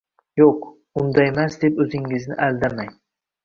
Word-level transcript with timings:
Yo`q, 0.39 0.63
undaymas 1.03 1.59
deb 1.67 1.79
o`zingizni 1.87 2.41
aldamang 2.51 2.95